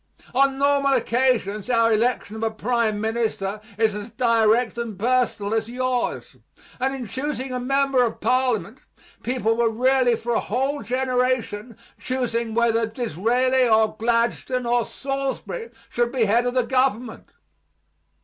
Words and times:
On 0.33 0.57
normal 0.57 0.93
occasions 0.93 1.69
our 1.69 1.93
election 1.93 2.35
of 2.35 2.41
a 2.41 2.49
prime 2.49 2.99
minister 2.99 3.61
is 3.77 3.93
as 3.93 4.09
direct 4.09 4.75
and 4.79 4.97
personal 4.97 5.53
as 5.53 5.69
yours, 5.69 6.37
and 6.79 6.95
in 6.95 7.05
choosing 7.05 7.51
a 7.53 7.59
member 7.59 8.03
of 8.03 8.19
Parliament 8.19 8.79
people 9.21 9.55
were 9.55 9.69
really 9.69 10.15
for 10.15 10.33
a 10.33 10.39
whole 10.39 10.81
generation 10.81 11.77
choosing 11.99 12.55
whether 12.55 12.87
Disraeli 12.87 13.69
or 13.69 13.95
Gladstone 13.95 14.65
or 14.65 14.87
Salisbury 14.87 15.69
should 15.89 16.11
be 16.11 16.25
head 16.25 16.47
of 16.47 16.55
the 16.55 16.63
government. 16.63 17.29